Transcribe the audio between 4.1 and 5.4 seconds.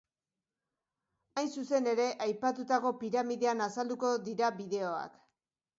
dira bideoak.